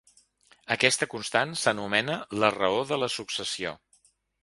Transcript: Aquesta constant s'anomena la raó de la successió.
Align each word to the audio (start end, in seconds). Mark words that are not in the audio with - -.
Aquesta 0.75 1.09
constant 1.11 1.53
s'anomena 1.65 2.17
la 2.45 2.53
raó 2.59 2.83
de 2.93 3.01
la 3.05 3.15
successió. 3.21 3.79